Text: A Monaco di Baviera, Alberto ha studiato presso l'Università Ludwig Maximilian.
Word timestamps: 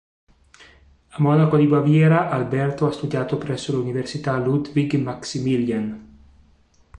A 1.11 1.21
Monaco 1.21 1.57
di 1.57 1.67
Baviera, 1.67 2.31
Alberto 2.31 2.87
ha 2.87 2.91
studiato 2.91 3.37
presso 3.37 3.71
l'Università 3.75 4.35
Ludwig 4.39 4.95
Maximilian. 4.95 6.17